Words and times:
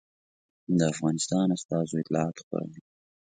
د 0.77 0.79
افغانستان 0.93 1.47
استازو 1.57 1.95
اطلاعات 2.01 2.35
خپرول. 2.43 2.73